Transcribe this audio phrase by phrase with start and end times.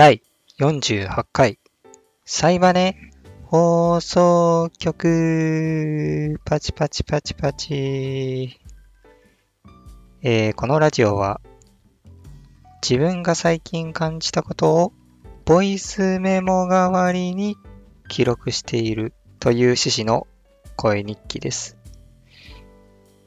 [0.00, 0.22] 第
[0.58, 1.58] 48回
[2.24, 3.12] サイバネ
[3.44, 8.58] 放送局パチパチパチパチ、
[10.22, 11.42] えーこのラジオは
[12.80, 14.92] 自分が最近感じたことを
[15.44, 17.58] ボイスメモ代わりに
[18.08, 20.26] 記録しているという趣旨の
[20.76, 21.76] 声日記です。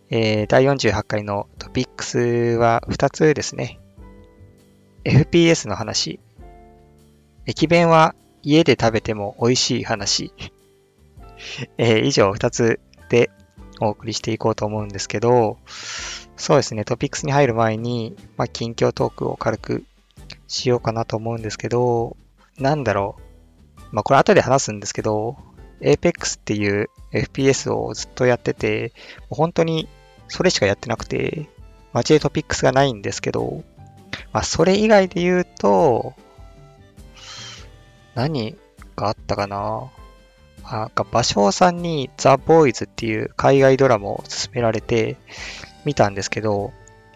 [0.09, 3.79] えー第48回のトピックスは2つですね。
[5.05, 6.19] FPS の話。
[7.45, 10.33] 駅弁は家で食べても美味しい話。
[11.77, 12.79] えー以上2つ
[13.09, 13.29] で
[13.79, 15.57] お送りしていこうと思うんですけど、
[16.37, 19.83] そうですね、トピックスに入る前に、まあ、近況トークを軽く
[20.47, 22.17] しようかなと思うんですけど、
[22.57, 23.81] なんだろう。
[23.91, 25.37] まあ、これ後で話すんですけど、
[25.81, 29.87] Apex っていう FPS をずっとやってて、もう本当に
[30.27, 31.49] それしかやってなくて、
[31.91, 33.63] 街でトピックスがないんですけど、
[34.31, 36.13] まあ、それ以外で言うと、
[38.15, 38.55] 何
[38.95, 39.89] があったかな？
[40.63, 45.17] あ、なんか、芭蕉さんにザ・ボーイズっていう海外ドラマを勧められて
[45.83, 46.71] 見たんですけど、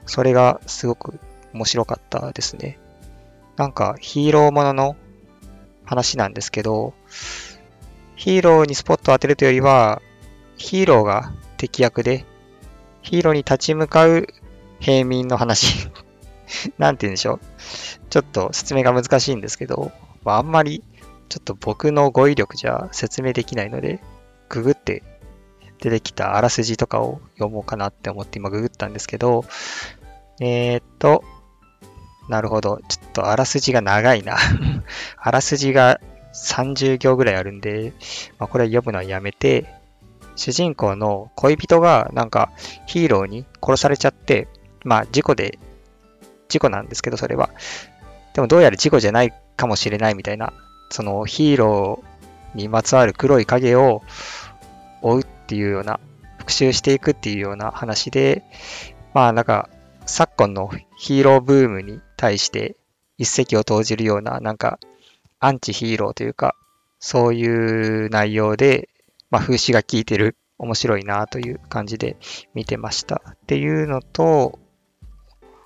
[0.06, 1.20] それがすごく
[1.54, 2.78] 面白かったですね。
[3.56, 4.96] なんかヒーローものの
[5.86, 6.94] 話なんですけど、
[8.16, 10.02] ヒーローにスポットを当てるというよりは、
[10.58, 12.26] ヒーローが敵役で、
[13.02, 14.28] ヒーローに立ち向かう
[14.80, 15.90] 平民の話。
[16.78, 17.40] なんて言うんでしょう。
[18.10, 19.92] ちょっと説明が難しいんですけど、
[20.28, 20.84] まあ、あんまり
[21.30, 24.02] ちょっと僕の語彙力じゃ説明できないので、
[24.50, 25.02] ググって
[25.80, 29.46] 出てきたあらすじとかを読もうかなって思って今ググったんですけど、
[30.42, 31.24] えー、っと、
[32.28, 32.82] なるほど。
[32.90, 34.36] ちょっとあらすじが長いな。
[35.16, 36.02] あらすじが
[36.34, 37.94] 30行ぐらいあるんで、
[38.38, 39.74] まあ、これ読むのはやめて、
[40.36, 42.52] 主人公の恋人がなんか
[42.86, 44.50] ヒーローに殺されちゃって、
[44.84, 45.58] まあ事故で、
[46.50, 47.50] 事故なんですけどそれは。
[48.34, 50.54] でもどうやら事故じゃないかもしれないみたいな、
[50.90, 54.04] そのヒーローにまつわる黒い影を
[55.02, 56.00] 追うっていうような、
[56.38, 58.44] 復讐していくっていうような話で、
[59.14, 59.70] まあなんか
[60.06, 62.78] 昨今のヒーローブームに対して
[63.18, 64.80] 一石を投じるような、なんか
[65.40, 66.56] アンチヒーローというか、
[67.00, 68.90] そういう内容で、
[69.30, 72.18] まあ風刺が効いてる、面白いなという感じで
[72.54, 73.22] 見てました。
[73.30, 74.58] っていうのと、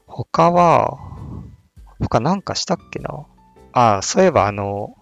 [0.08, 0.98] 他は、
[2.00, 3.28] 他なんかしたっけな？
[3.74, 4.96] ああ、そういえばあの、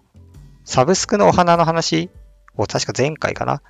[0.66, 2.10] サブスクのお花の話
[2.56, 3.62] を確か前回かな？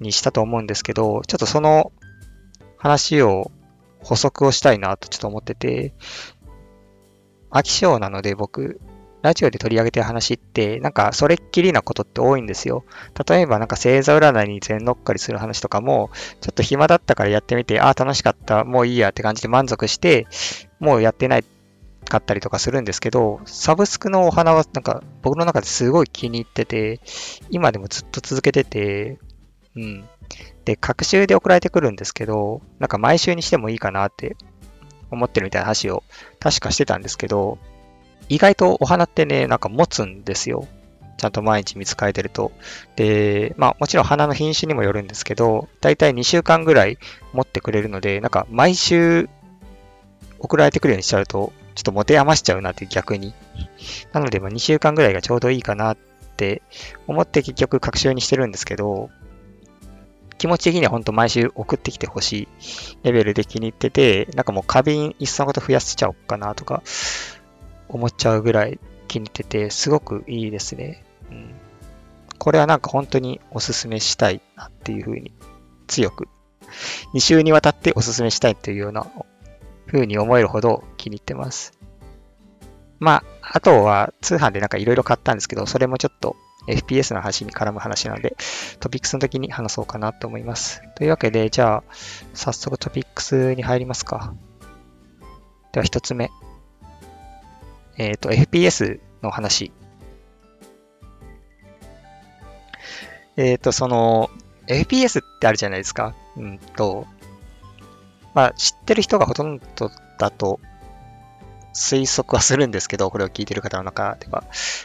[0.00, 1.92] にしたと思うんですけど、ちょっとその
[2.78, 3.50] 話を
[4.00, 5.92] 補足をしたいなとちょっと思ってて、
[7.50, 8.80] 飽き性なので僕、
[9.22, 12.84] ラジオで取り上げてる話って、なんかそれっきりなことって多いんですよ。
[13.28, 20.26] 例えばなんか星座占いに全乗っかりする話とかも、ちょっと暇だったからやってみて、ああ楽しかった、もういいやって感じで満足して、
[20.78, 21.44] もうやってない
[22.08, 27.00] かったりとかするんですけど、サブスクのお花はなんか僕の中ですごい気に入ってて、
[27.50, 29.18] 今でもずっと続けてて、
[29.76, 30.08] うん。
[30.64, 34.36] で、各週で送られてくるんですけど、なんか毎週にしてもいいかなって
[35.10, 36.02] 思ってるみたいな話を
[36.40, 37.58] 確かしてたんですけど、
[38.28, 40.66] 意外とお花ってね、なんか持つんですよ。
[41.18, 42.52] ちゃんと毎日見つかえてると。
[42.96, 46.98] で、まあもちろん花の品種にもよるんですけど、だいたい2週間ぐらい
[47.32, 49.28] 持ってくれるので、なんか毎週
[50.38, 53.34] 送られてくるようにしちゃうと、ちょっと持て余しちゃうなって逆に。
[54.12, 55.96] なので、ま2週間ぐらいがちょうどいいかなっ
[56.36, 56.62] て
[57.06, 59.10] 思って結局各週にしてるんですけど、
[60.38, 62.48] 気持ち的には本当毎週送ってきてほしい
[63.04, 66.82] レベルで気に入ってて、なんかもう花瓶いっそのこと増やしちゃおうかなとか
[67.88, 68.78] 思っちゃうぐらい
[69.08, 71.04] 気に入ってて、すごくいいですね。
[71.30, 71.54] うん。
[72.38, 75.32] これはなんか本当におすすめしたいなっていうふうに
[75.86, 76.28] 強く、
[77.14, 79.06] 2週にわたっておすすめしたいというような
[79.86, 81.72] 風に思えるほど気に入ってます。
[82.98, 86.36] まあ、あとは通販でなんかいろいろ買ったんですけど、それもちょっと
[86.66, 88.36] FPS の話に絡む話なので、
[88.80, 90.82] トピックスの時に話そうかなと思います。
[90.96, 91.82] というわけで、じゃあ、
[92.34, 94.34] 早速トピックスに入りますか。
[95.72, 96.30] では一つ目。
[97.98, 99.72] えっ、と、FPS の話。
[103.36, 104.30] えっ、と、その、
[104.66, 106.14] FPS ってあるじゃないですか。
[106.36, 107.06] うんと、
[108.36, 110.60] まあ、知ってる人がほとんどだと
[111.72, 114.44] 推測はするんですけど、これを聞いてる方の中では。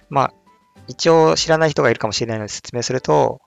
[0.10, 0.34] まあ、
[0.88, 3.42] 一応知らない人がいるかもしれないので説明すると、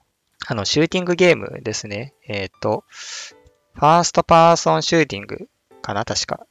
[0.45, 2.13] あの、シューティングゲームですね。
[2.27, 2.83] えっ、と、
[3.73, 5.49] ファーストパーソンシューティング
[5.81, 6.45] かな確か。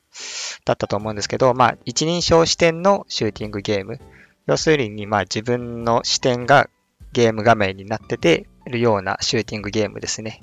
[0.64, 4.00] だったと思うんですけど、まあ、一人称視点のシューティングゲーム。
[4.46, 6.68] 要するに、まあ、自分の視点が
[7.12, 10.42] ゲーム画面になっててるようなシューティングゲームですね。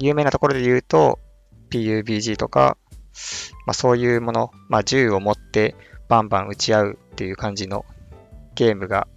[0.00, 1.20] 有名なところで言うと、
[1.70, 2.76] PUBG とか、
[3.66, 5.74] まあ、そういうもの、まあ、銃を持って
[6.08, 7.84] バンバン撃ち合うっていう感じの
[8.54, 9.08] ゲームが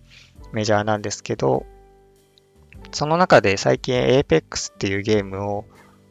[0.52, 1.66] メジャーなんですけど、
[2.92, 5.66] その中で最近 Apex っていうゲームを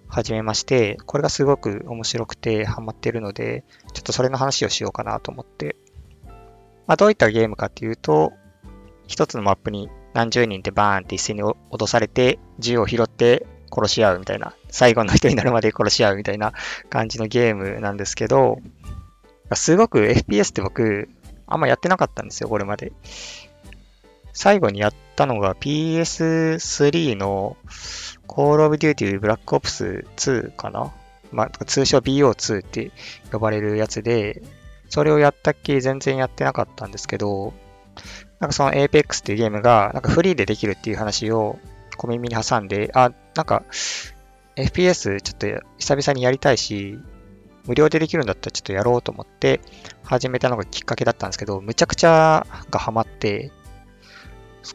[0.09, 5.77] 始めまして、これがすごく面白くてハマってるので、ちょっとそれの話をしようかなと思って。
[6.87, 8.33] まあ、どういったゲームかっていうと、
[9.07, 16.53] 一つのマップに何十人でバーンって一斉に脅されて、銃を拾って殺し合うみたいな、最後の人になるまで殺し合うみたいな
[16.91, 18.59] 感じのゲームなんですけど、
[19.55, 21.09] すごく FPS って僕、
[21.47, 22.93] あんまやってなかったんですよ、これまで。
[24.33, 27.57] 最後にやったのが PS3 の
[28.29, 30.93] Call of Duty Black Ops 2かな？
[31.33, 32.91] まあ、通称 BO2 って
[33.33, 34.43] 呼ばれるやつで、
[34.89, 37.53] それをやったっきり全然やってなかったんですけど、
[38.39, 41.59] なんかその Apex っていうゲームが、なんかフリーでできるっていう話を
[41.99, 43.65] 小耳に挟んで、あ、なんか
[44.57, 45.47] FPS ちょっと
[45.79, 46.99] 久々にやりたいし、
[47.67, 49.61] 無料でできるんだったらちょっとやろうと思って
[50.03, 53.53] 始めたのがきっかけだったんですけど、むちゃくちゃがハマって、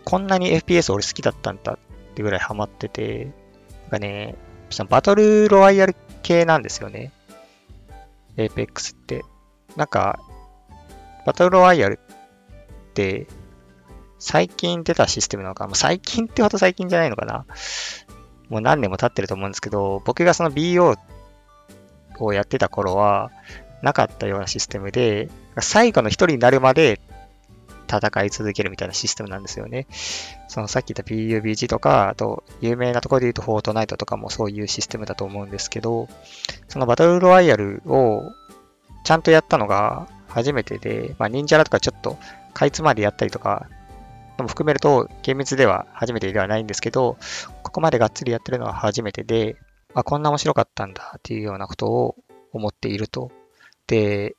[0.05, 1.77] こんなに FPS 俺好きだったんだっ
[2.13, 3.31] てぐらいハマってて、
[3.83, 4.35] なんかね、
[4.69, 7.11] そのバトルロワイヤル系なんですよね。
[8.37, 9.23] Apex って。
[9.75, 10.19] なんか、
[11.25, 13.27] バトルロワイヤルって、
[14.25, 17.45] 最近出たシステムなのか、もう最近ってほど最近じゃないのかな？
[18.49, 20.95] もう何年も経ってると思うんですけど、僕がその BO
[22.19, 23.31] をやってた頃は、
[23.81, 25.29] なかったようなシステムで、
[25.59, 27.01] 最後の一人になるまで
[27.87, 29.87] 戦い続けるみたいなシステムなんですよね。
[30.47, 36.07] そのさっき言った PUBG とか、あと有名なところで言うとフォートナイトとかもそういうシステムだと思うんですけど、
[36.69, 38.31] そのバトルロワイヤルを
[39.03, 42.17] ちゃんとやったのが初めてで、まあ忍者らとかちょっと
[42.53, 43.67] かいつまでやったりとか、
[44.41, 47.17] も含めると厳密では初めてではないんですけど、
[47.61, 49.57] ここまでがっつりやってるのは初めてで、
[49.93, 52.15] あ、こんな面白かったんだっていうようなことを
[52.51, 53.31] 思っていると。
[53.85, 54.35] で、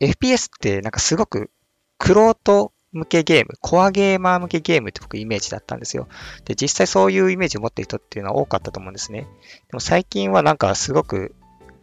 [0.00, 1.50] FPS ってなんかすごく
[1.98, 6.08] クロート向けゲーム、コアゲーマー向けゲームって僕イメージだったんですよ。
[6.44, 9.22] で、実際そういうイメージを持っている人っていうのは多かったと思うんですね。
[9.22, 9.28] で
[9.72, 11.34] も最近はなんかすごく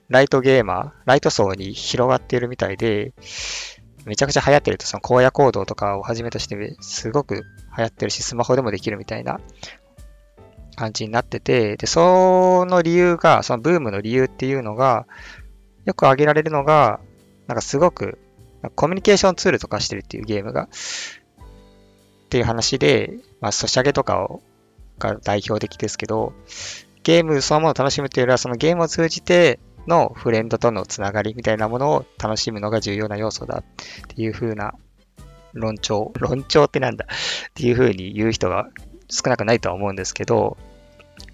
[0.07, 3.13] ライトゲーマー、ライト層に広がっているみたいで、
[4.05, 7.41] めちゃくちゃ流行ってると、その荒野行動とかをはじめとして、すごく流
[7.77, 9.39] 行ってるし、スマホでもできるみたいな
[10.75, 15.05] 感じになってて、で、その理由が、そのブームの理由っていうのが、
[15.85, 16.99] よく挙げられるのが、
[17.47, 18.17] なんかすごく、
[18.75, 20.67] コミュニケーションツールとかしてるっていうゲームが、っ
[22.29, 24.41] ていう話で、まあ、ソシャゲとかを、
[24.99, 26.33] が代表的ですけど、
[27.03, 34.73] ゲームそのものを楽しむというよりは、そのゲームを通じて、のフレンドとのつながりみたいなものを楽しむのが重要な要素だっていう風な
[35.53, 37.05] 論調、論調ってなんだ？
[37.05, 38.69] っていう風に言う人が
[39.09, 40.57] 少なくないとは思うんですけど、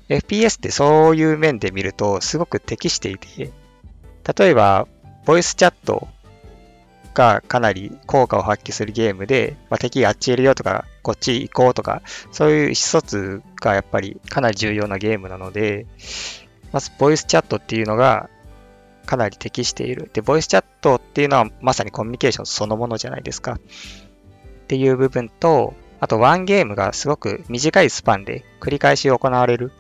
[0.10, 3.52] FPS ってそういう面で見るとすごく適していて、
[4.38, 4.88] 例えば、
[5.26, 6.08] ボイスチャット
[7.14, 12.02] がかなり効果を発揮するゲームで、まあ、敵あっちいるよとか、こっち行こうとか、
[12.32, 15.86] そういう意思疎通がやっぱりかなり重要なゲームなので、
[16.72, 18.30] まず、ボイスチャットっていうのが
[19.08, 20.12] かなり適している。
[20.14, 23.54] で、ボイスチャットっていうのはまさにコミュニケーションそのものじゃないですか。
[23.54, 23.60] っ
[24.68, 29.72] ていう部分と、あとワンゲームがすごく短いスパンで繰り返し行われる。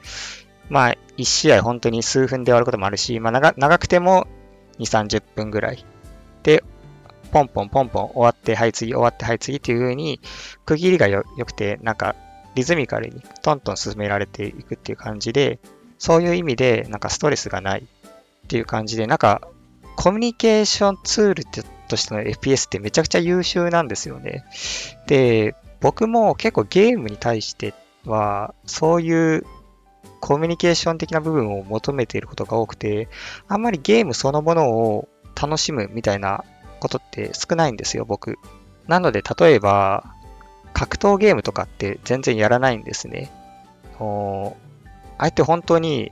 [0.70, 4.28] まあ、1試合本当に数分で終わることもあるし、まあ長長くても
[4.80, 5.86] 2、30分ぐらい。
[6.44, 6.64] で、
[7.32, 10.22] ポンポンポンポン終わって、はい次、終わって、はい次っていう風に、
[10.66, 12.16] 区切りが良くて、なんか
[12.56, 15.60] リズミカルにトントン進められていくっていう感じで、
[16.00, 17.88] そういう意味で、なんかストレスがない
[18.48, 19.42] っていう感じで、なんか、
[19.98, 21.44] コミュニケーションツール
[21.90, 24.46] としての FPS ってめちゃくちゃ優秀なんですよね。
[25.08, 27.74] で、僕も結構ゲームに対して
[28.06, 29.46] は、そういう
[30.22, 33.10] コミュニケーション的な部分を求めていることが多くて、
[33.50, 36.46] あんまりゲームそのものを楽しむみたいな
[36.80, 38.38] ことって少ないんですよ、僕。
[38.88, 40.06] なので、例えば、
[40.74, 43.30] 格闘ゲームとかって全然やらないんですね。
[45.20, 46.12] あえて本当に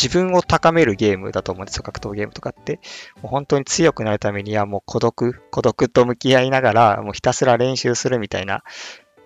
[0.00, 2.80] 自分を高めるゲームだと思うんですよ、格闘ゲームとかって。
[3.20, 8.62] もう本当に強くなるためにはもう孤独、孤独と向き合いながら、もうひたすら練習するみたいな。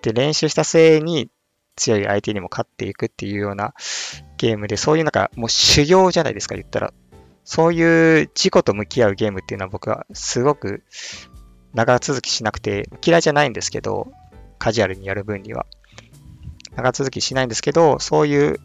[0.01, 1.29] で、練習したせいに
[1.77, 3.73] 強い相手にも勝っていくっていうような
[4.37, 6.93] ゲームで、そういうなんかもう修行じゃないですか、言ったら。
[7.45, 10.83] そういう自己と向き合うゲームっていうのは僕はすごく
[11.73, 14.11] 長続きしなくて、嫌いじゃないんですけど、
[14.57, 15.65] カジュアルにやる分には。
[16.75, 18.59] 長続きしないんですけど、そういう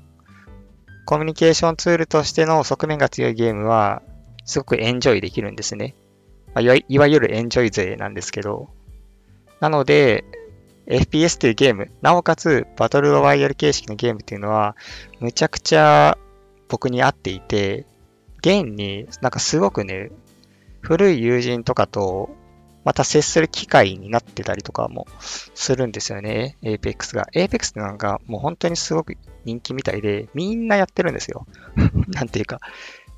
[1.07, 4.03] コミュニケーションツールとしての側面が強いゲームは、
[4.45, 5.95] すごくエンジョイできるんですね。
[6.55, 8.69] まあ、いわゆるエンジョイ勢なんですけど。
[9.61, 10.25] なので、
[10.87, 14.77] FPS というゲーム、なおかつバトルロワイヤル形式のゲームっていうのは、
[15.21, 16.19] むちゃくちゃ
[16.69, 17.87] 僕に合っていて、
[18.39, 20.11] 現になんかすごくね、
[20.81, 22.31] 古い友人とかと
[22.85, 25.07] また接する機会になってたりとかも
[25.55, 27.27] するんですよね、Apex が。
[27.35, 31.47] Apex ってなんかもう本当にすごく人気みたいで、みんなやってるんですよ。
[32.09, 32.61] なんていうか、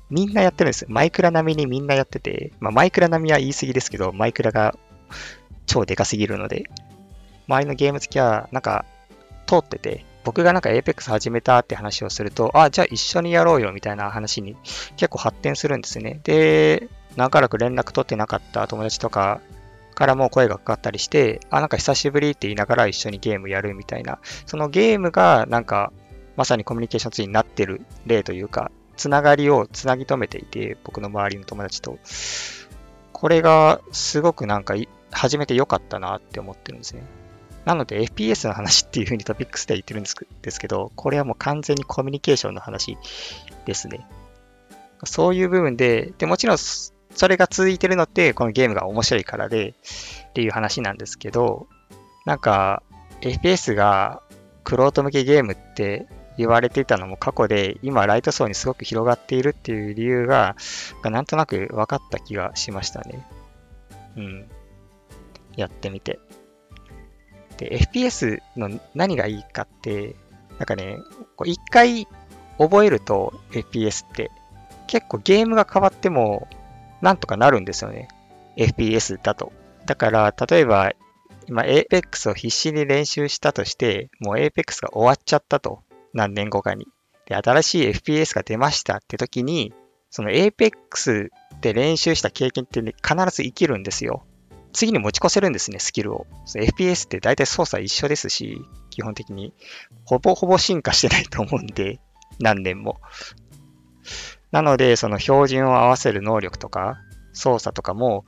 [0.09, 0.87] みんなやってるんですよ。
[0.91, 4.75] マイクラ並みにみんなやってて、まあ、マイクラ並みは言い過ぎですけど、マイクラが
[5.65, 6.65] 超でかすぎるので、
[7.47, 8.85] 周りのゲーム好きはなんか
[9.47, 14.55] 通ってて、僕がなんか Apex 始めたって話をすると、あ、じゃあ一緒にやろうよみたいな話に
[14.95, 16.21] 結構発展するんですね。
[16.23, 19.41] で、長らく連絡取ってなかった友達とか
[19.93, 25.91] からも声がかかったりして、あ、なんか久しぶりって言いながら一緒にゲームやるみたいな、そのゲームがなんか
[26.35, 31.97] まさにコミュニケーションツリーになってる例というか、つながりをつなぎ止めていて、僕の周りの友達と。
[33.11, 34.75] これがすごくなんか
[35.11, 37.03] 始めてよかったなって思ってるんですね。
[37.65, 42.97] なので FPS の話っていう風にトピックスで言ってるんですけど、これはもう完全にコミュニケーションの話
[43.65, 44.05] ですね。
[45.05, 49.75] そういう部分で、で、もちろんそれが続いてるのって、このゲームが面白いからで、
[50.29, 51.67] っていう話なんですけど、
[52.25, 52.83] なんか、
[53.21, 54.21] FPS が
[54.63, 60.55] クロート向けゲームって言われていたのも過去で、今ライト層にすごく広がっているっていう理由が、
[61.03, 63.25] なんとなく分かった気がしましたね。
[64.17, 64.49] うん。
[65.55, 66.19] やってみて。
[67.57, 70.15] で、FPS の何がいいかって、
[70.57, 70.97] なんかね、
[71.45, 72.07] 一回
[72.57, 74.31] 覚えると FPS って
[74.87, 76.47] 結構ゲームが変わっても
[77.01, 78.07] なんとかなるんですよね。
[78.55, 79.51] FPS だと。
[79.85, 80.93] だから、例えば
[81.47, 85.83] 今 Apex を必死に練習したとして、もう Apex が終わっちゃったと。
[86.13, 86.87] 何年後かに。
[87.25, 89.73] で、新しい FPS が出ましたって時に、
[90.09, 91.29] その Apex
[91.61, 94.23] で練習した経験って、ね、必ず生きるんですよ。
[94.73, 96.25] 次に持ち越せるんですね、スキルを。
[96.55, 99.53] FPS って大体操作一緒ですし、基本的に。
[100.05, 101.99] ほぼほぼ進化してないと思うんで、
[102.39, 102.99] 何年も。
[104.51, 106.97] なので、その標準を合わせる能力とか、
[107.33, 108.25] 操作とかも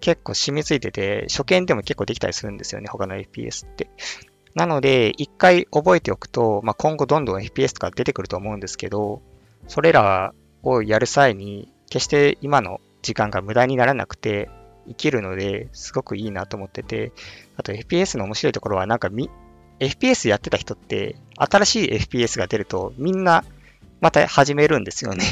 [0.00, 3.88] 結構染みついてて、初見でも結構できたりするんですよね、他の FPS って。
[4.54, 9.20] なので、一回覚えておくと、まあ、今後どんどん FPS とか出てくると思うんですけど、
[9.66, 10.32] それら
[10.62, 14.48] をやる際に、決して今の時間が無駄にならなくて、
[14.86, 17.12] 生きるので、すごくいいなと思ってて、
[17.56, 19.30] あと FPS の面白いところは、なんかみ、
[19.80, 23.44] FPS やってた人って、新しい FPS が出ると、みんな、
[24.00, 25.24] また始めるんですよね。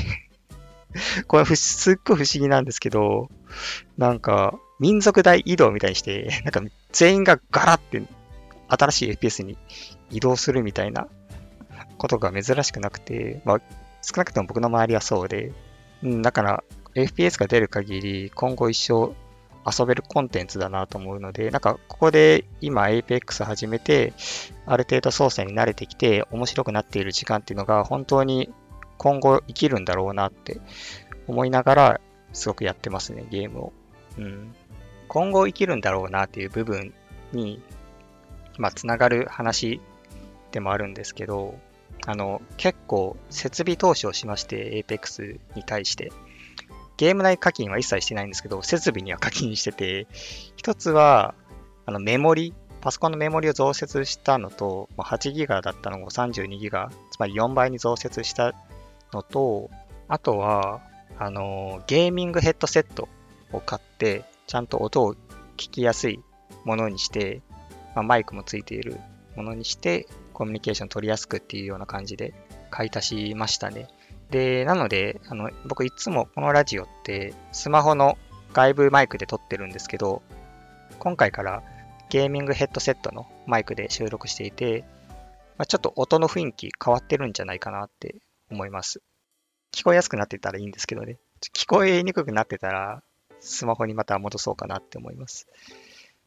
[1.27, 3.31] これすっごい不思議なんですけど、
[3.99, 8.03] なんか、民族大移動みたいにして、なんか全員がガラって
[8.73, 9.59] 新しい FPS に
[10.11, 11.09] 移動するみたいな
[11.99, 13.61] ことが珍しくなくて、まあ、
[14.03, 15.53] 少なくとも僕の周りはそうで、
[16.03, 16.65] うん、だから
[16.95, 19.15] FPS が出る限り今後一生
[19.65, 24.13] 遊べるコンテンツだなと思うので、なんかここで今 Apex 始めて、
[24.67, 28.53] ある程度操作に慣れてきて面白くなっている時間っていうのが本当に
[28.99, 30.61] 今後生きるんだろうなって
[31.29, 32.01] 思いながら
[32.33, 33.73] すごくやってますね、ゲームを。
[34.19, 34.55] うん、
[35.09, 36.93] 今後生きるんだろうなっていう部分
[37.33, 37.63] に
[38.59, 39.81] まあ、つながる話
[40.51, 41.59] でもあるんですけど、
[42.07, 46.13] あの、結構設備投資をしまして、Apex に対して。
[46.97, 50.07] ゲーム内課金は一切してないんですけど、設備には課金してて、
[50.57, 51.35] 一つは、
[51.87, 58.55] あの、メモリ、パソコンのメモリを増設したのと、まあ、8ギガだったのを32ギガ、つまり4倍に増設した
[59.13, 59.71] のと、
[60.09, 60.81] あとは、
[61.19, 63.09] あの、ゲーミングヘッドセット
[63.53, 65.15] を買って、ちゃんと音を
[65.57, 66.21] 聞きやすい
[66.65, 67.43] ものにして、
[67.95, 69.01] まあ、マイクもついている
[69.37, 72.35] ものにして、コミュニケーション取りやすくっていうような感じで
[72.71, 73.89] 買い足しましたね。
[74.31, 78.17] で、なので、あの、僕いつもこのラジオってスマホの
[78.53, 80.23] 外部マイクで撮ってるんですけど、
[80.99, 81.63] 今回から
[82.09, 84.85] ゲーミングヘッドセットのマイクで収録していて、
[85.59, 88.17] まあ、ちょっと音の雰囲気変わってるんじゃないかなって
[88.51, 89.03] 思います。
[89.75, 91.19] 聞こえやすくなってたらいいんですけどね。
[91.55, 93.03] 聞こえにくくなってたら、
[93.41, 95.47] スマホにまた戻そうかなって思います。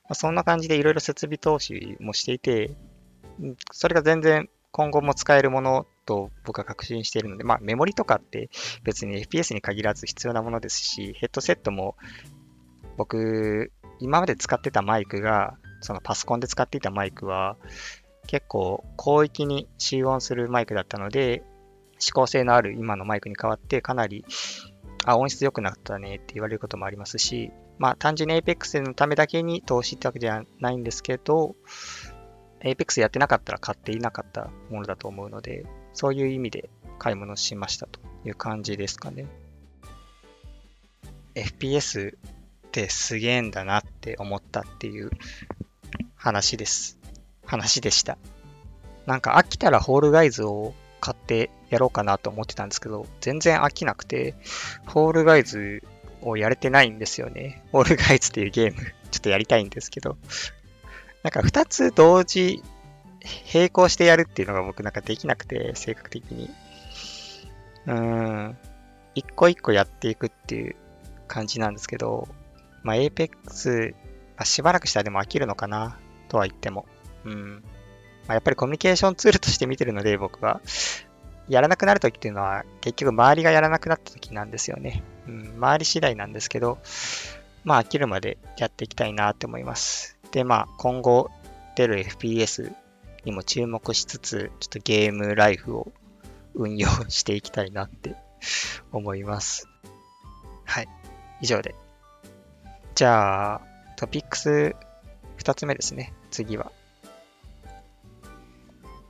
[0.08, 2.72] ま、そんな感じでいろいろ設備投資もしていて、
[3.72, 8.50] それが全然今後も使えるものと僕は確信しているので、まあメモリとかって
[8.84, 11.96] 別に FPS に限らず必要なものですし、ヘッドセットも
[12.98, 17.58] 僕、今まで使ってたマイクが、そのパソコンで使っていたマイクは
[18.28, 21.44] 結構広域に集音するマイクだったので、
[22.00, 24.26] 指向性のある今のマイクに変わってかなり、
[25.06, 31.56] あ、音質良くなったねって言われることもありますし、まあ単純に Apex のためだけに投資ってわけじゃないんですけど、
[32.62, 39.28] Apex やってなかったら買っていなかったものだと思うので、そういう意味で買い物しましたという感じですかね。
[41.36, 42.20] FPS っ
[42.72, 45.12] てすげえんだなって思ったっていう
[46.16, 46.98] 話です。
[47.46, 48.18] 話でした。
[49.06, 54.34] なんか飽きたらホールガイズを買ってやろうかなと思ってたんですけど、全然飽きなくて、
[54.88, 55.84] ホールガイズ
[56.26, 57.64] をやれてないんですよね。
[57.72, 60.18] オールガイズっていうゲーム、 ちょっとやりたいんですけど、
[61.24, 62.64] なんか2つ同時、
[63.54, 66.50] 並行してやるっていうのが僕なんかできなくて、性格的に。
[67.88, 67.94] うー
[68.50, 68.58] ん。
[69.16, 70.76] 一個一個やっていくっていう
[71.28, 72.28] 感じなんですけど、
[72.84, 73.94] まあ、Apex、
[74.36, 76.86] まあ、しばらくしたらでも飽きるのかな、とは言っても。
[77.24, 77.64] うん。
[78.28, 80.62] まあ、やっぱりコミュニケーションツールとして見てるので、僕は。
[81.48, 85.04] やらなくなるときっていうのは、結局周りがやらなくなったときなんですよね。
[85.28, 86.78] うん、周り次第なんですけど、
[87.64, 90.18] まあ飽きるまでやっていきたいなって思います。
[90.32, 91.32] で、まあ今後
[91.76, 92.74] 出る FPS
[93.26, 95.92] にも注目しつつ、ちょっとゲームライフを
[96.54, 98.16] 運用していきたいなって
[98.92, 99.68] 思います。
[100.64, 100.88] はい。
[101.42, 101.76] 以上で。
[102.94, 103.62] じゃあ、
[103.98, 104.76] トピックス
[105.38, 106.14] 2つ目ですね。
[106.32, 106.72] 次は。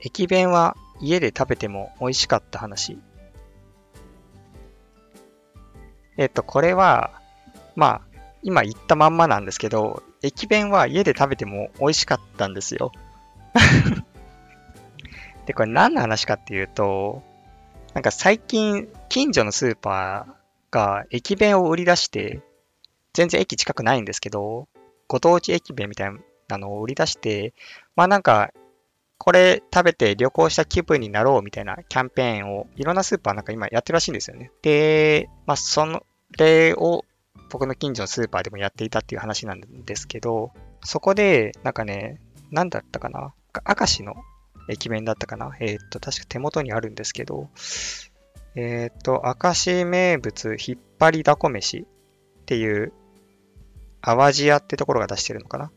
[0.00, 2.98] 駅弁は家で食べても美味しかった話。
[6.16, 7.10] えっと、これは、
[7.74, 8.00] まあ、
[8.42, 12.92] 今言ったまんまなんですけど、駅弁は家で食べても美味しかったんですよ。
[15.46, 17.22] で、これ何の話かっていうと、
[17.94, 22.40] なんか最近、近所のスーパーが駅弁を売り出して、
[23.12, 24.68] 全然駅近くないんですけど、
[25.08, 26.10] ご当地駅弁みたい
[26.48, 27.54] なのを売り出して、
[27.94, 28.52] まあなんか
[29.18, 34.50] これ食べて旅行した気分になろうみたいなキャンペーンをいろんなスーパーなんか今やってるらしいんですよね。
[34.62, 36.04] で、まあ、その
[36.38, 37.04] 例を
[37.50, 40.52] 僕の近所のスーパーでもやっていたっていう話なんですけど、
[40.84, 43.34] そこで、なんかね、何だったかな？
[43.54, 44.14] 明石の
[44.68, 45.56] 駅弁だったかな？
[45.60, 47.48] えー、っと、確か手元にあるんですけど、
[48.54, 51.84] えー、っと、明石名物引っ張りだこ飯っ
[52.46, 52.92] ていう、
[54.02, 55.66] 淡路屋ってところが出してるのかな？
[55.66, 55.70] っ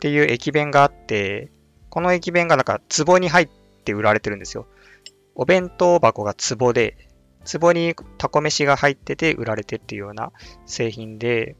[0.00, 1.50] ていう駅弁があって、
[1.90, 3.48] この駅弁がなんか壺に入っ
[3.84, 4.66] て売られてるんですよ。
[5.34, 7.08] お弁当箱が壺で、
[7.44, 10.32] 壺にタコ飯が入ってて売られてっていうような
[10.66, 11.56] 製品で、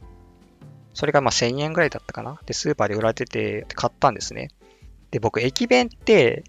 [0.94, 2.38] それがまあ1000円ぐらいだったかな。
[2.46, 4.48] で、スーパーで売られてて買ったんですね。
[5.10, 6.44] で、僕、駅弁って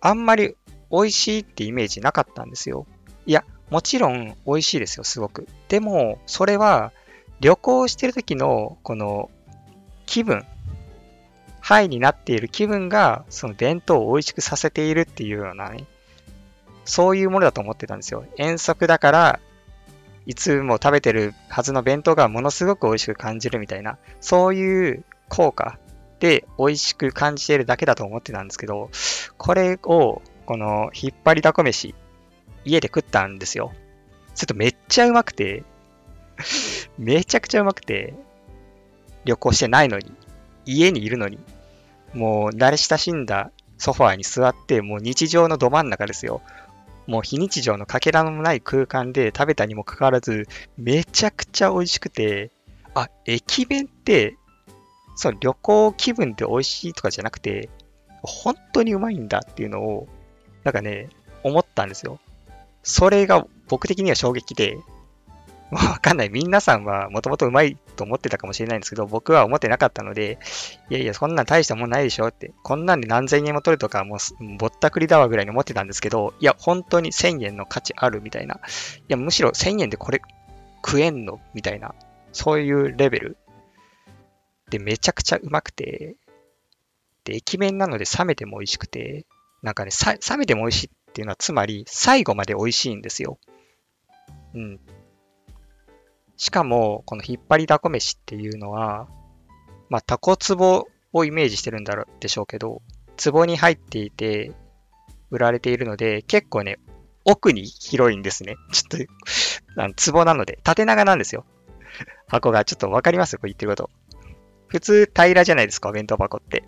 [0.00, 0.56] あんまり
[0.90, 2.86] 美味しいってイメージなかったんですよ。
[3.26, 5.46] いや、もちろん美味しいですよ、すごく。
[5.68, 6.92] でも、それは
[7.40, 9.30] 旅行してる時のこの
[10.06, 10.46] 気分、
[11.60, 15.84] ハイになっている気分が、その弁当を美味しくさせているっていうようなね、
[16.88, 18.24] そういうものだと思ってたんですよ。
[18.38, 19.40] 遠足だから、
[20.24, 25.78] いつも食べてるはずの弁当がものすごく美味しく感じるみたいな、そういう効果
[26.18, 28.90] で美味しく感じているだけだと思ってたんですけど、
[29.36, 31.94] これを、この引っ張りだこ飯、
[32.64, 33.72] 家で食ったんですよ。
[34.34, 35.64] ちょっとめっちゃうまくて、
[36.96, 38.14] めちゃくちゃうまくて、
[39.26, 40.10] 旅行してないのに、
[40.64, 41.38] 家にいるのに、
[42.14, 46.40] もう慣れ親しんだソファーに座って、もう日常のど真ん中ですよ。
[47.08, 52.50] もう非日常のかけらもない空間で食べたにもかかわらず、めちゃくちゃ美味しくて、
[52.94, 54.36] あ、駅弁って、
[55.16, 57.70] その旅行気分で美味しいとかじゃなくて、
[58.22, 60.06] 本当にうまいんだっていうのを、
[60.64, 61.08] なんかね、
[61.42, 62.20] 思ったんですよ。
[62.82, 64.76] それが僕的には衝撃で、
[65.70, 66.28] わかんない。
[66.28, 70.38] 皆さんはもともとうまいと思ってたかもしれないんですけど、僕は思ってなかったので、
[70.88, 74.18] いやいや、そんなん大したもんないでしょって、こんなんで何千円も取るとか、もう
[74.56, 78.54] ぼったくりだわぐらいに思ってたんですけど、いや、本当に1000円の価値あるみたいな。
[78.54, 78.58] い
[79.08, 80.22] や、むしろ1000円でこれ
[80.86, 81.94] 食えんのみたいな。
[82.32, 83.36] そういうレベル。
[84.70, 86.16] で、めちゃくちゃうまくて、
[87.24, 89.26] で、駅弁なので冷めても美味しくて、
[89.62, 89.90] なんかね、
[90.30, 93.38] 冷めても美味しいっていうのは、つまり最後まで美味しいんですよ。
[94.54, 94.80] うん。
[96.38, 99.08] しかも、この引っ張りだこ飯っていうのは、
[99.90, 102.80] まあ、タコ壺をイメージしてるんだろうでしょうけど、
[103.22, 104.52] 壺に入っていて、
[105.30, 106.78] 売られているので、結構ね、
[107.24, 108.56] 奥に広いんですね。
[108.72, 109.06] ちょっ
[109.76, 111.44] と、あの壺なので、縦長なんですよ。
[112.28, 112.64] 箱が。
[112.64, 113.36] ちょっとわかります？
[113.36, 113.90] これ言ってること。
[114.68, 116.64] 普通平らじゃないですか、お弁当箱って。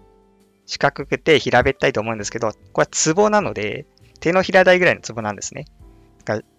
[0.67, 3.87] 四角くて平べったいと思うんですけど、これは壺なので、
[4.21, 5.67] 手のひら台ぐらいの壺なんですね。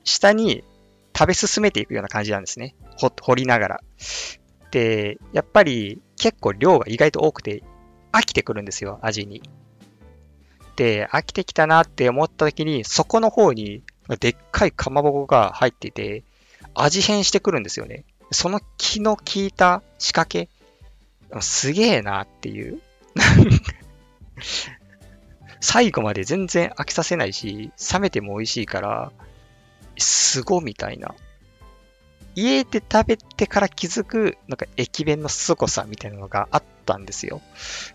[0.03, 0.63] 下に
[1.21, 2.73] 食べ進めていくような感じなんですね。
[2.97, 3.79] 掘りながら。
[4.71, 7.61] で、やっぱり結構量が意外と多くて
[8.11, 9.43] 飽きてくるんですよ、味に。
[10.77, 13.83] で、飽きてきたなって思った時に、そこの方に
[14.19, 16.23] でっかいかまぼこが入ってて、
[16.73, 18.03] 味変してくるんですよね。
[18.31, 20.49] その気の利いた仕掛け、
[21.39, 22.81] すげえなっていう。
[25.59, 29.11] 最後まで全然飽きさせないし、冷めても美味しいから、
[30.01, 31.15] すごみたいな。
[32.35, 37.41] 家で食べてから気づく、なんか駅弁の凄さみたいなのがあったんですよ。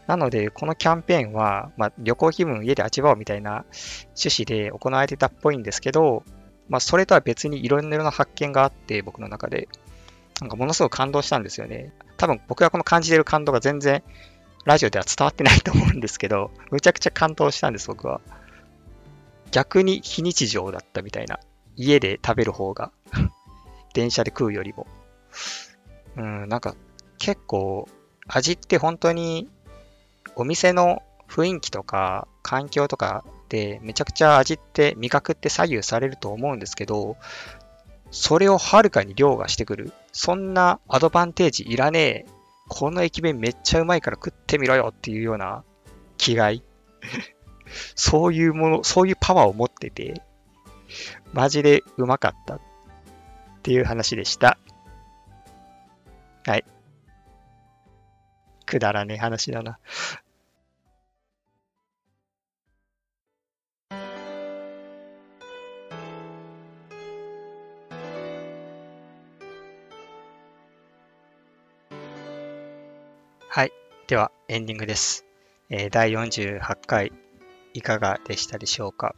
[0.06, 3.64] なので、このキャンペーンは、まあ、旅行気分家で味わおうみたいな
[4.20, 6.22] 趣旨で行われてたっぽいんですけど、
[6.68, 9.68] まあ、それとは別にいろんな発見があって、僕の中で。
[10.40, 11.92] なんかものすごく感動したんですよね。
[12.18, 14.02] 多分僕がこの感じてる感動が全然
[14.66, 18.20] ラジオでは伝わってないと思うんですけど、むちゃくちゃ感動したんです、僕は。
[19.50, 21.38] 逆に非日常だったみたいな。
[21.76, 22.90] 家で食べる方が
[23.94, 24.86] 電車で食うよりも。
[26.16, 26.74] うん、なんか
[27.18, 27.88] 結構
[28.26, 29.48] 味って本当に
[30.34, 37.16] お店の雰囲気とか環境とかでめちゃくちゃ味って味覚って左右されると思うんですけど、
[38.10, 39.92] それをはるかに凌駕してくる。
[40.12, 42.26] そんなアドバンテージいらねえ。
[42.68, 45.62] この駅弁めっちゃうまいから食ってみろよっていうような
[46.16, 46.62] 気概。
[47.94, 50.22] そういうもの、そういうパワーを持ってて、
[51.32, 52.60] マジでうまかったっ
[53.62, 54.58] ていう話でした。
[56.46, 56.64] はい。
[58.64, 59.78] くだらねえ話だな。
[73.48, 73.72] はい。
[74.06, 75.24] では、エンディングです。
[75.70, 77.10] えー、第48回、
[77.72, 79.14] いかがでしたでしょうか？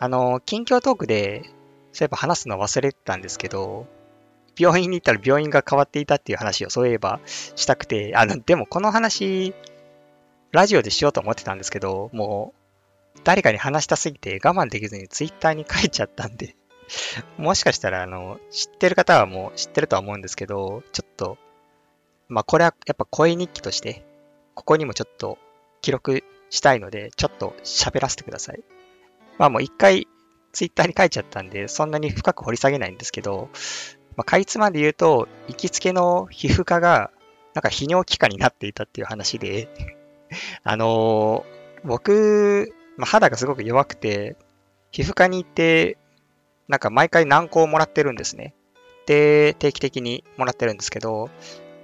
[0.00, 1.44] あの、近況トークで、
[1.92, 3.86] そういえば話すの忘れてたんですけど、
[4.58, 9.54] 病院に行ったら病院が変わっていたっていう話をそういえばしたくて、あの、でもこの話、
[10.50, 12.52] ラジオでしようと思ってたんですけど、も
[13.16, 16.56] う、誰かに話したすぎて我慢できずにツイッターに書いちゃったんで
[17.36, 21.38] もしかしたら、あの、知ってる方はもう知ってるとは思うんですけど、ちょっと
[22.30, 24.04] まあこれはやっぱ声日記として、
[24.54, 25.36] ここにもちょっと
[25.82, 28.62] 記録したいので、ちょっと喋らせてください。
[29.38, 30.06] まあもう一回
[30.52, 33.50] ツイッターに書いちゃったんで、そんなに深く掘り下げないんですけど、
[34.16, 37.10] まあ、かいつまで言うと、行きつけの皮膚科が、
[37.54, 39.68] なんか泌尿器科になっていたっていう話で
[40.62, 44.36] あのー、僕、まあ、肌がすごく弱くて、
[44.92, 45.96] 皮膚科に行って、
[46.68, 48.54] なんか毎回軟膏をもらってるんですね。
[49.06, 51.30] で、定期的にもらってるんですけど、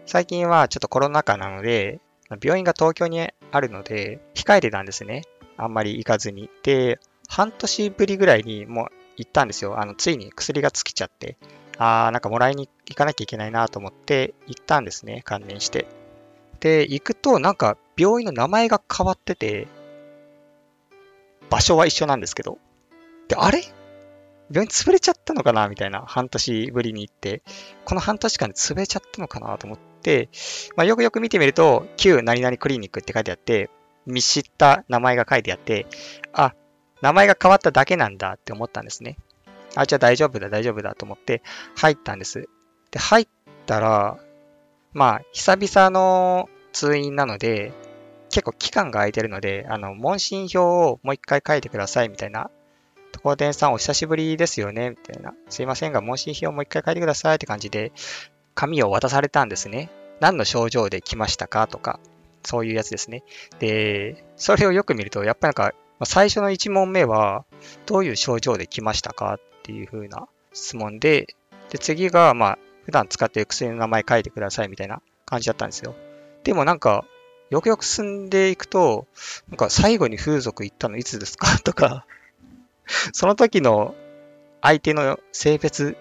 [0.07, 2.01] 最近はちょっとコロナ禍なので、
[2.43, 5.23] 病院が東京にあるので、控えてたんですね。
[5.57, 6.51] あんまり行かずに。
[6.63, 8.87] で、半年ぶりぐらいにもう
[9.17, 9.81] 行ったんですよ。
[9.81, 11.37] あの、ついに薬が尽きちゃって、
[11.79, 15.23] あー、なんかもらいに行かなきゃいけないなと思って行ったんですね。
[15.25, 15.87] 関連して。
[16.61, 19.69] で、行くとなんか病院の名前が変わってて、
[21.51, 22.59] 場所は一緒なんですけど。
[23.29, 23.63] で、あれ？
[24.51, 25.69] 病院潰れちゃったのかな？
[25.69, 27.43] みたいな、半年ぶりに行って、
[27.85, 30.29] この半年間で潰れちゃったのかなと思って、
[30.77, 33.71] まあ、よくよく見てみると、旧何々クリニックって書いてあって、
[34.07, 35.87] 見知った名前が書いてあって、
[36.33, 36.55] あ、
[37.03, 39.17] 名前が変わっただけなんだって思ったんですね。
[39.75, 41.43] あ、じゃあ大丈夫だ、大丈夫だと思って
[41.77, 42.49] 入ったんです。
[42.91, 43.29] で、入っ
[43.67, 44.19] たら、
[44.93, 47.73] まあ、久々の通院なので、
[48.31, 52.51] 結構期間が空いてるので、あの、問診票をもう一回書いてくださいみたいな
[53.13, 55.35] ところでんさんお久しぶりですよねみたいな。
[55.49, 57.93] すいませんが、問診票をもう一回書いてくださいって感じで、
[58.55, 59.91] 紙を渡されたんですね。
[60.21, 61.67] 何の症状で来ましたか？
[61.67, 62.01] とか、
[62.43, 63.23] そういうやつですね。
[63.59, 67.45] で、それをよく見ると、やっぱなんか、ま最初の1問目は、
[67.87, 71.35] どういう症状で来ましたかっていう風な質問で、
[71.71, 75.95] で、次が、まあ、普段使ってる薬の名前書いてくださいみたいな感じだったんですよ。
[76.45, 77.05] でもなんか、
[77.51, 79.07] よくよく進んでいくと、
[79.49, 81.59] なんか最後に風俗行ったのいつですか？
[81.65, 82.07] とか、
[83.13, 83.95] その時の
[84.63, 85.97] 相手の性別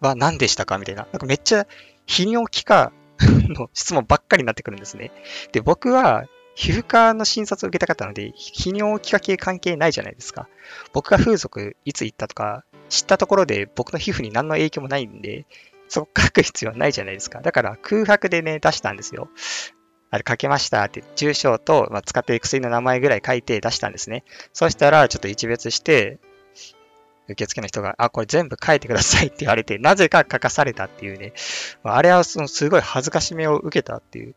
[0.00, 0.78] は何でしたか？
[0.78, 1.06] みたいな。
[1.12, 1.66] なんかめっちゃ
[2.06, 5.10] 泌尿器科の質問ばっかりになってくるんですね。
[5.52, 10.48] で、僕は皮膚科の診察を受けたかったので、泌尿器科系関係ないじゃないですか。
[10.92, 15.46] 僕が風俗いつ行ったとか、知ったところで僕の皮膚に何の影響もないんで、
[15.88, 17.40] そこ書く必要はないじゃないですか。
[17.40, 19.28] だから空白でね、出したんですよ。
[20.10, 24.24] あれ書けましたって、住所と、まあ、使っている薬の名前ぐらい書いて出したんですね。
[24.52, 26.18] そしたら、ちょっと一別して、
[27.28, 31.32] 受付の人が、あ、これ全部書いてくださいって言われて、なぜか書かされたっていうね。
[31.82, 34.34] あれはそのすごい恥ずかしめを受けたっていう。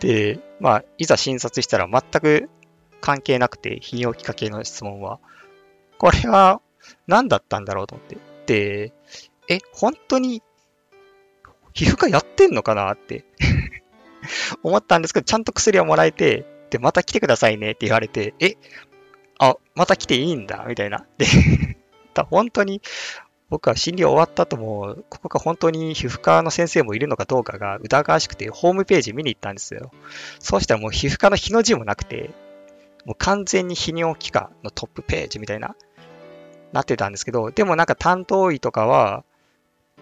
[0.00, 2.48] で、まあ、いざ診察したら全く
[3.00, 5.18] 関係なくて、泌尿器科系の質問は。
[5.98, 6.60] これは
[7.06, 8.18] 何だったんだろうと思って。
[8.46, 8.92] で、
[9.48, 10.42] え、本当に
[11.76, 13.24] 皮膚科やってんのかなって
[14.64, 18.54] 思ったんですけど、ちゃんと薬をもらえて、で、また来てくださいねって言われて、え、
[19.38, 21.06] あ、また来ていいんだ、みたいな。
[21.18, 21.26] で、
[22.30, 22.80] 本当に、
[23.48, 29.92] 僕は診療終わった後も、ここが本当に皮膚科の先生もいるのかどうかが疑わしくて、ホームページ見に行ったんですよ。
[30.40, 32.30] そうしたらもう皮膚科の日の字もなくて、
[33.04, 35.76] もう完全に泌尿器科のトップページみたいな、
[36.72, 39.22] なってたんですけど、でもなんか担当医とかは、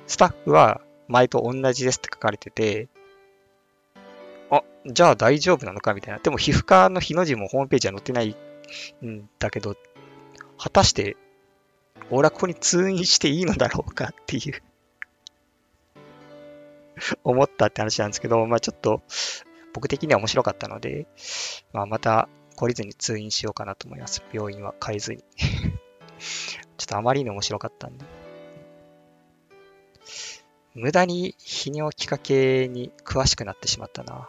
[0.07, 2.89] スタッフは前と同じですって書かれてて、
[4.51, 6.21] あ、じゃあ大丈夫なのかみたいな。
[6.21, 8.35] でも皮膚科の日の字もホームページは載ってない
[9.05, 9.77] んだけど、
[10.57, 11.19] 果たして
[12.11, 14.63] 俺はここに通院していいのだろうかっていう
[17.25, 19.03] 思ったって話なんですけど、まあちょっと
[19.73, 21.07] 僕的には面白かったので、
[21.73, 24.23] まあまた懲りずに通院しようかなと思います。
[24.33, 25.25] 病院は変えずに
[26.77, 28.05] ちょっとあまりに面白かったんで。
[30.75, 34.29] 無駄に泌尿器科系に詳しくなってしまったな。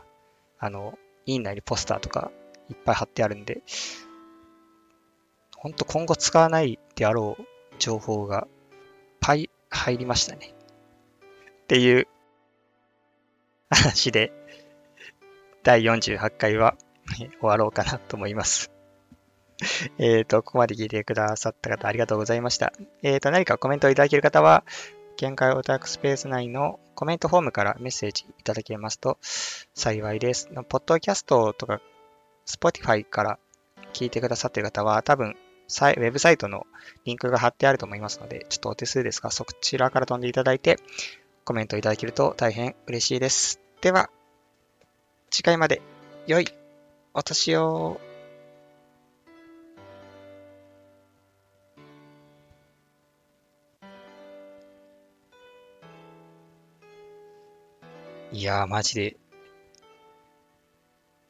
[0.59, 2.31] あの、院内にポスターとか
[2.69, 3.63] いっぱい貼ってあるんで、
[5.57, 8.47] ほんと今後使わないであろう情報が
[9.19, 10.53] パイ入りましたね。
[11.63, 12.07] っていう
[13.69, 14.31] 話で、
[15.63, 16.75] 第48回は
[17.15, 18.71] 終わろうかなと思います。
[19.97, 22.73] えっと、ここまで聞いてくださった方ありがとうございました。
[23.01, 24.63] えっ、ー、と、何かコメントをいただける方は、
[25.17, 29.17] 見解オタクスペース内のコメントフォームからメッセージいただけますと
[29.73, 30.49] 幸いです。
[30.67, 31.79] ポッドキャストとか
[32.45, 33.39] Spotify から
[33.93, 36.67] 聞いてくださっている方は多分ウェブサイトの
[37.05, 40.77] リンクが貼ってあると思いますので、ちょっとお手数ですが、そちらから飛んでいただいて、
[41.43, 43.59] コメントいただけると大変嬉しいです。
[43.81, 44.09] では、
[45.29, 45.81] 次回まで、
[46.27, 46.47] 良い
[47.13, 47.99] お年を。
[58.31, 59.17] いやー、マジで、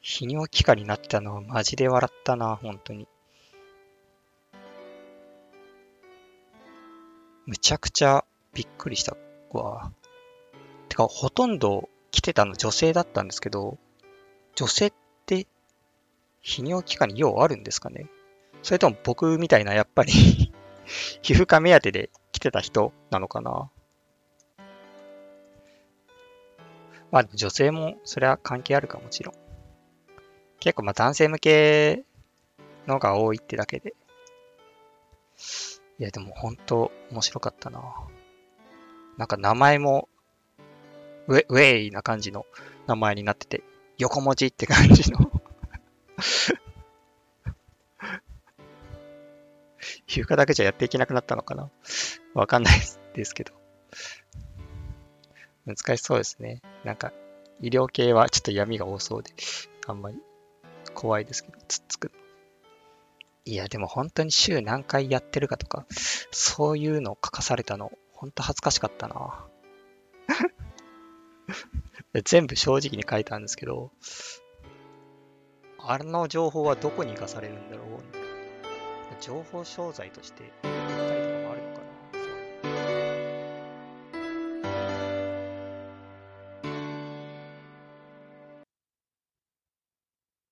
[0.02, 3.08] 泌尿器科になったのはマジで笑ったな、本当に。
[7.46, 9.16] むちゃくちゃびっくりした
[9.52, 9.92] わ。
[10.88, 13.78] てか、ほとんど来てたの女性だったんですけど、
[14.56, 14.92] 女性っ
[15.26, 15.46] て
[16.42, 18.06] 泌尿器科に用あるんですかね？
[18.62, 20.12] それとも僕みたいなやっぱり
[21.22, 23.70] 皮膚科目当てで来てた人なのかな？
[27.12, 29.34] まあ女性もそれは関係あるかもちろん。
[30.58, 32.04] 結構まあ男性向け
[32.86, 33.94] のが多いってだけで。
[35.98, 37.80] いやでも本当面白かったな。
[39.16, 40.08] なんか名前も
[41.26, 42.44] ウェウェイな感じの
[42.86, 43.62] 名前になってて、
[43.98, 45.30] 横文字って感じの
[50.06, 51.70] 皮膚科だけじゃやっていけなくなったのかな
[52.34, 52.80] わかんない
[53.14, 53.52] ですけど。
[55.64, 56.62] 難しそうですね。
[56.84, 57.12] なんか、
[57.60, 59.32] 医療系はちょっと闇が多そうで、
[59.86, 60.18] あんまり
[60.94, 62.12] 怖いですけど、つっつく。
[63.46, 65.86] いや、でも本当に週何回やってるかとか、
[66.32, 69.46] そういうのを書かされたの、本当恥ずかしかったな。
[72.24, 73.92] 全部正直に書いたんですけど、
[75.78, 77.86] あの情報はどこに生かされるんだろう
[79.20, 80.52] 情報商材として